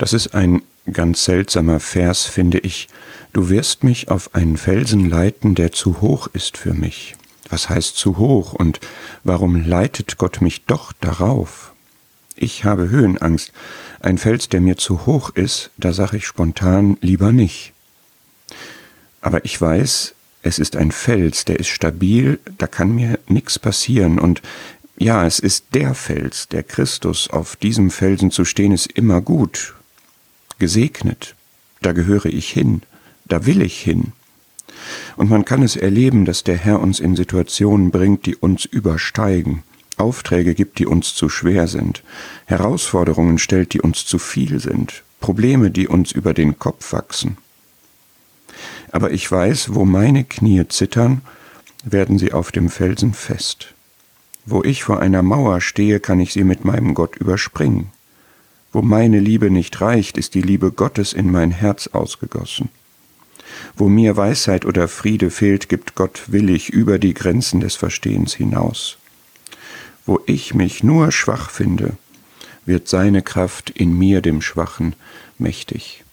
[0.00, 2.88] Das ist ein ganz seltsamer Vers, finde ich.
[3.34, 7.16] Du wirst mich auf einen Felsen leiten, der zu hoch ist für mich.
[7.50, 8.80] Was heißt zu hoch und
[9.24, 11.74] warum leitet Gott mich doch darauf?
[12.34, 13.52] Ich habe Höhenangst.
[14.00, 17.74] Ein Fels, der mir zu hoch ist, da sage ich spontan lieber nicht.
[19.20, 24.18] Aber ich weiß, es ist ein Fels, der ist stabil, da kann mir nichts passieren
[24.18, 24.40] und
[24.96, 29.74] ja, es ist der Fels, der Christus, auf diesem Felsen zu stehen, ist immer gut,
[30.60, 31.34] gesegnet,
[31.82, 32.82] da gehöre ich hin,
[33.24, 34.12] da will ich hin.
[35.16, 39.64] Und man kann es erleben, dass der Herr uns in Situationen bringt, die uns übersteigen,
[39.96, 42.02] Aufträge gibt, die uns zu schwer sind,
[42.46, 47.36] Herausforderungen stellt, die uns zu viel sind, Probleme, die uns über den Kopf wachsen.
[48.92, 51.22] Aber ich weiß, wo meine Knie zittern,
[51.84, 53.74] werden sie auf dem Felsen fest.
[54.46, 57.90] Wo ich vor einer Mauer stehe, kann ich sie mit meinem Gott überspringen.
[58.72, 62.68] Wo meine Liebe nicht reicht, ist die Liebe Gottes in mein Herz ausgegossen.
[63.76, 68.96] Wo mir Weisheit oder Friede fehlt, gibt Gott willig über die Grenzen des Verstehens hinaus.
[70.06, 71.96] Wo ich mich nur schwach finde,
[72.64, 74.94] wird seine Kraft in mir, dem Schwachen,
[75.38, 76.04] mächtig.